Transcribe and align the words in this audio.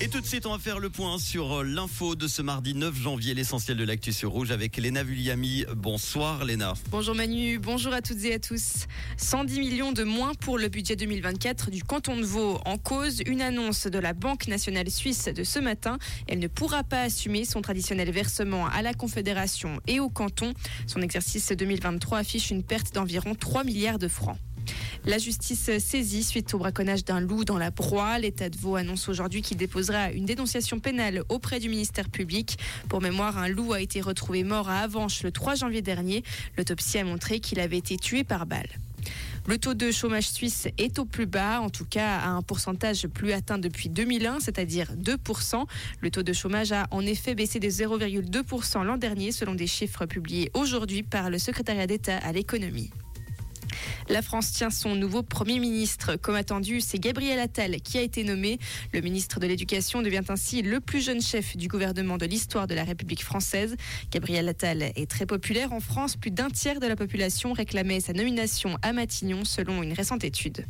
Et 0.00 0.06
tout 0.08 0.20
de 0.20 0.26
suite, 0.26 0.46
on 0.46 0.52
va 0.52 0.58
faire 0.60 0.78
le 0.78 0.90
point 0.90 1.18
sur 1.18 1.58
euh, 1.58 1.64
l'info 1.64 2.14
de 2.14 2.28
ce 2.28 2.40
mardi 2.40 2.72
9 2.72 2.94
janvier, 2.94 3.34
l'essentiel 3.34 3.76
de 3.76 3.82
l'actu 3.82 4.12
sur 4.12 4.30
Rouge 4.30 4.52
avec 4.52 4.76
Léna 4.76 5.02
Vulliami. 5.02 5.64
Bonsoir 5.74 6.44
Léna. 6.44 6.74
Bonjour 6.92 7.16
Manu, 7.16 7.58
bonjour 7.58 7.92
à 7.92 8.00
toutes 8.00 8.24
et 8.24 8.34
à 8.34 8.38
tous. 8.38 8.86
110 9.16 9.58
millions 9.58 9.90
de 9.90 10.04
moins 10.04 10.34
pour 10.34 10.56
le 10.56 10.68
budget 10.68 10.94
2024 10.94 11.72
du 11.72 11.82
canton 11.82 12.16
de 12.16 12.22
Vaud. 12.22 12.60
En 12.64 12.78
cause, 12.78 13.22
une 13.26 13.42
annonce 13.42 13.88
de 13.88 13.98
la 13.98 14.12
Banque 14.12 14.46
nationale 14.46 14.88
suisse 14.88 15.24
de 15.24 15.42
ce 15.42 15.58
matin. 15.58 15.98
Elle 16.28 16.38
ne 16.38 16.48
pourra 16.48 16.84
pas 16.84 17.02
assumer 17.02 17.44
son 17.44 17.60
traditionnel 17.60 18.12
versement 18.12 18.68
à 18.68 18.82
la 18.82 18.94
Confédération 18.94 19.80
et 19.88 19.98
au 19.98 20.10
canton. 20.10 20.54
Son 20.86 21.02
exercice 21.02 21.50
2023 21.50 22.18
affiche 22.18 22.52
une 22.52 22.62
perte 22.62 22.94
d'environ 22.94 23.34
3 23.34 23.64
milliards 23.64 23.98
de 23.98 24.06
francs. 24.06 24.38
La 25.08 25.16
justice 25.16 25.70
saisie 25.78 26.22
suite 26.22 26.52
au 26.52 26.58
braconnage 26.58 27.02
d'un 27.02 27.18
loup 27.18 27.46
dans 27.46 27.56
la 27.56 27.70
broie. 27.70 28.18
L'État 28.18 28.50
de 28.50 28.58
Vaud 28.58 28.76
annonce 28.76 29.08
aujourd'hui 29.08 29.40
qu'il 29.40 29.56
déposera 29.56 30.12
une 30.12 30.26
dénonciation 30.26 30.80
pénale 30.80 31.22
auprès 31.30 31.60
du 31.60 31.70
ministère 31.70 32.10
public. 32.10 32.58
Pour 32.90 33.00
mémoire, 33.00 33.38
un 33.38 33.48
loup 33.48 33.72
a 33.72 33.80
été 33.80 34.02
retrouvé 34.02 34.44
mort 34.44 34.68
à 34.68 34.80
Avanches 34.80 35.22
le 35.22 35.32
3 35.32 35.54
janvier 35.54 35.80
dernier. 35.80 36.24
L'autopsie 36.58 36.98
a 36.98 37.04
montré 37.04 37.40
qu'il 37.40 37.58
avait 37.58 37.78
été 37.78 37.96
tué 37.96 38.22
par 38.22 38.44
balle. 38.44 38.68
Le 39.46 39.56
taux 39.56 39.72
de 39.72 39.90
chômage 39.90 40.28
suisse 40.28 40.68
est 40.76 40.98
au 40.98 41.06
plus 41.06 41.24
bas, 41.24 41.62
en 41.62 41.70
tout 41.70 41.86
cas 41.86 42.18
à 42.18 42.28
un 42.28 42.42
pourcentage 42.42 43.06
plus 43.06 43.32
atteint 43.32 43.56
depuis 43.56 43.88
2001, 43.88 44.40
c'est-à-dire 44.40 44.92
2%. 44.92 45.64
Le 46.02 46.10
taux 46.10 46.22
de 46.22 46.34
chômage 46.34 46.72
a 46.72 46.86
en 46.90 47.00
effet 47.00 47.34
baissé 47.34 47.60
de 47.60 47.68
0,2% 47.68 48.84
l'an 48.84 48.98
dernier, 48.98 49.32
selon 49.32 49.54
des 49.54 49.68
chiffres 49.68 50.04
publiés 50.04 50.50
aujourd'hui 50.52 51.02
par 51.02 51.30
le 51.30 51.38
secrétariat 51.38 51.86
d'État 51.86 52.18
à 52.18 52.32
l'économie. 52.32 52.90
La 54.10 54.22
France 54.22 54.52
tient 54.52 54.70
son 54.70 54.94
nouveau 54.94 55.22
Premier 55.22 55.58
ministre. 55.58 56.16
Comme 56.16 56.34
attendu, 56.34 56.80
c'est 56.80 56.98
Gabriel 56.98 57.38
Attal 57.38 57.78
qui 57.82 57.98
a 57.98 58.00
été 58.00 58.24
nommé. 58.24 58.58
Le 58.94 59.02
ministre 59.02 59.38
de 59.38 59.46
l'Éducation 59.46 60.00
devient 60.00 60.22
ainsi 60.30 60.62
le 60.62 60.80
plus 60.80 61.04
jeune 61.04 61.20
chef 61.20 61.58
du 61.58 61.68
gouvernement 61.68 62.16
de 62.16 62.24
l'histoire 62.24 62.66
de 62.66 62.74
la 62.74 62.84
République 62.84 63.22
française. 63.22 63.76
Gabriel 64.10 64.48
Attal 64.48 64.82
est 64.82 65.10
très 65.10 65.26
populaire 65.26 65.74
en 65.74 65.80
France. 65.80 66.16
Plus 66.16 66.30
d'un 66.30 66.48
tiers 66.48 66.80
de 66.80 66.86
la 66.86 66.96
population 66.96 67.52
réclamait 67.52 68.00
sa 68.00 68.14
nomination 68.14 68.78
à 68.80 68.94
Matignon 68.94 69.44
selon 69.44 69.82
une 69.82 69.92
récente 69.92 70.24
étude. 70.24 70.64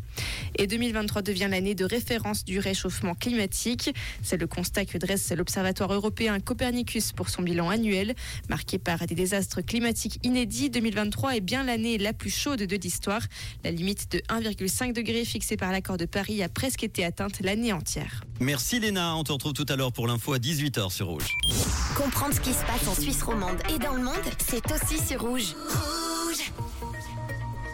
Et 0.56 0.66
2023 0.66 1.22
devient 1.22 1.46
l'année 1.48 1.76
de 1.76 1.84
référence 1.84 2.44
du 2.44 2.58
réchauffement 2.58 3.14
climatique. 3.14 3.94
C'est 4.20 4.36
le 4.36 4.48
constat 4.48 4.84
que 4.84 4.98
dresse 4.98 5.30
l'Observatoire 5.30 5.92
européen 5.92 6.40
Copernicus 6.40 7.12
pour 7.12 7.28
son 7.28 7.42
bilan 7.42 7.70
annuel. 7.70 8.16
Marqué 8.48 8.78
par 8.78 9.06
des 9.06 9.14
désastres 9.14 9.64
climatiques 9.64 10.18
inédits, 10.24 10.70
2023 10.70 11.36
est 11.36 11.40
bien 11.40 11.62
l'année 11.62 11.98
la 11.98 12.12
plus 12.12 12.34
chaude 12.34 12.64
de 12.64 12.76
l'histoire. 12.76 13.27
La 13.64 13.70
limite 13.70 14.10
de 14.12 14.18
1,5 14.28 14.92
degré 14.92 15.24
fixée 15.24 15.56
par 15.56 15.72
l'accord 15.72 15.96
de 15.96 16.06
Paris 16.06 16.42
a 16.42 16.48
presque 16.48 16.84
été 16.84 17.04
atteinte 17.04 17.40
l'année 17.40 17.72
entière. 17.72 18.22
Merci 18.40 18.80
Léna, 18.80 19.16
on 19.16 19.24
te 19.24 19.32
retrouve 19.32 19.52
tout 19.52 19.66
à 19.68 19.76
l'heure 19.76 19.92
pour 19.92 20.06
l'info 20.06 20.32
à 20.32 20.38
18h 20.38 20.90
sur 20.90 21.08
Rouge. 21.08 21.34
Comprendre 21.96 22.34
ce 22.34 22.40
qui 22.40 22.52
se 22.52 22.64
passe 22.64 22.86
en 22.88 22.94
Suisse 22.94 23.22
romande 23.22 23.58
et 23.74 23.78
dans 23.78 23.94
le 23.94 24.02
monde, 24.02 24.14
c'est 24.38 24.64
aussi 24.72 25.04
sur 25.04 25.20
Rouge. 25.20 25.54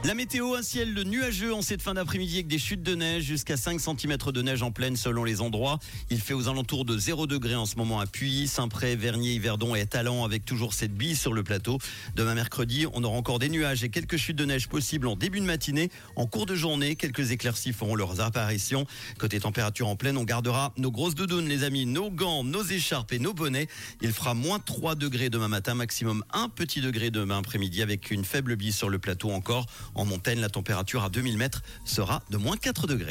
La 0.05 0.12
météo, 0.12 0.55
un 0.55 0.62
ciel 0.62 0.92
nuageux 1.06 1.55
en 1.55 1.62
cette 1.62 1.80
fin 1.80 1.94
d'après-midi 1.94 2.34
avec 2.34 2.47
des 2.47 2.58
chutes 2.58 2.83
de 2.83 2.94
neige 2.94 3.24
jusqu'à 3.24 3.56
5 3.56 3.80
cm 3.80 4.19
de 4.19 4.42
neige 4.42 4.62
en 4.62 4.70
pleine 4.70 4.96
selon 4.96 5.24
les 5.24 5.41
endroits. 5.41 5.78
Il 6.11 6.20
fait 6.20 6.34
aux 6.34 6.46
alentours 6.46 6.84
de 6.84 6.98
0 6.98 7.27
degré 7.27 7.55
en 7.55 7.64
ce 7.64 7.77
moment 7.77 8.00
à 8.00 8.06
Puy, 8.06 8.46
Saint-Pré, 8.46 8.96
Vernier, 8.96 9.33
Yverdon 9.33 9.74
et 9.74 9.86
Talent 9.86 10.22
avec 10.22 10.44
toujours 10.44 10.74
cette 10.74 10.92
bille 10.92 11.16
sur 11.16 11.33
le 11.33 11.42
plateau. 11.42 11.78
Demain 12.16 12.34
mercredi, 12.34 12.84
on 12.92 13.02
aura 13.02 13.16
encore 13.16 13.38
des 13.38 13.48
nuages 13.48 13.83
et 13.83 13.88
quelques 13.88 14.19
chutes 14.19 14.36
de 14.36 14.44
neige 14.44 14.69
possibles 14.69 15.06
en 15.06 15.16
début 15.16 15.41
de 15.41 15.46
matinée. 15.46 15.91
En 16.16 16.27
cours 16.27 16.44
de 16.44 16.55
journée, 16.55 16.96
quelques 16.96 17.30
éclaircies 17.30 17.72
feront 17.72 17.94
leurs 17.94 18.20
apparitions. 18.20 18.86
Côté 19.18 19.41
température 19.41 19.89
en 19.89 19.96
pleine, 19.96 20.18
on 20.18 20.24
gardera 20.24 20.74
nos 20.77 20.91
grosses 20.91 21.14
doudounes 21.14 21.48
les 21.48 21.64
amis, 21.64 21.86
nos 21.86 22.11
gants, 22.11 22.44
nos 22.44 22.62
écharpes 22.62 23.14
et 23.14 23.18
nos 23.18 23.33
bonnets. 23.33 23.68
Il 24.02 24.12
fera 24.12 24.34
moins 24.34 24.58
3 24.58 24.96
degrés 24.96 25.30
demain 25.30 25.48
matin, 25.48 25.72
maximum 25.72 26.22
1 26.34 26.50
petit 26.50 26.83
degré 26.83 27.11
demain 27.11 27.39
après-midi 27.39 27.80
avec 27.80 28.11
une 28.11 28.27
faible 28.27 28.55
bille 28.56 28.72
sur 28.72 28.90
le 28.90 28.98
plateau 28.98 29.30
encore. 29.30 29.64
En 29.94 30.05
montagne, 30.05 30.40
la 30.40 30.48
température 30.48 31.05
à 31.05 31.08
2000 31.08 31.36
mètres 31.38 31.62
sera 31.84 32.22
de 32.30 32.36
moins 32.36 32.56
4 32.56 32.86
degrés. 32.86 33.02